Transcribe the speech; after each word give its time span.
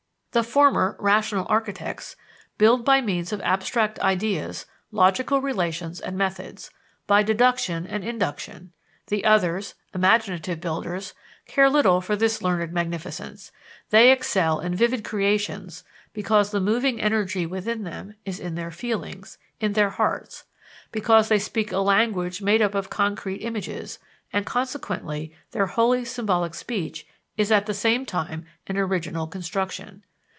The 0.33 0.43
former, 0.45 0.95
rational 0.97 1.45
architects, 1.49 2.15
build 2.57 2.85
by 2.85 3.01
means 3.01 3.33
of 3.33 3.41
abstract 3.41 3.99
ideas, 3.99 4.65
logical 4.89 5.41
relations 5.41 5.99
and 5.99 6.17
methods, 6.17 6.69
by 7.05 7.21
deduction 7.21 7.85
and 7.85 8.01
induction; 8.01 8.71
the 9.07 9.25
others, 9.25 9.75
imaginative 9.93 10.61
builders, 10.61 11.13
care 11.47 11.69
little 11.69 11.99
for 11.99 12.15
this 12.15 12.41
learned 12.41 12.71
magnificence 12.71 13.51
they 13.89 14.09
excel 14.09 14.61
in 14.61 14.73
vivid 14.73 15.03
creations 15.03 15.83
because 16.13 16.51
the 16.51 16.61
moving 16.61 17.01
energy 17.01 17.45
with 17.45 17.65
them 17.65 18.13
is 18.23 18.39
in 18.39 18.55
their 18.55 18.71
feelings, 18.71 19.37
"in 19.59 19.73
their 19.73 19.89
hearts;" 19.89 20.45
because 20.93 21.27
they 21.27 21.39
speak 21.39 21.73
a 21.73 21.79
language 21.79 22.41
made 22.41 22.61
up 22.61 22.73
of 22.73 22.89
concrete 22.89 23.39
images, 23.43 23.99
and 24.31 24.45
consequently 24.45 25.35
their 25.51 25.65
wholly 25.65 26.05
symbolic 26.05 26.53
speech 26.53 27.05
is 27.35 27.51
at 27.51 27.65
the 27.65 27.73
same 27.73 28.05
time 28.05 28.45
an 28.67 28.77
original 28.77 29.27
construction. 29.27 30.05